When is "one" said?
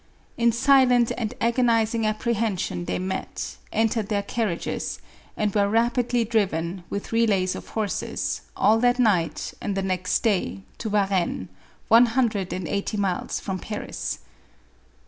11.87-12.07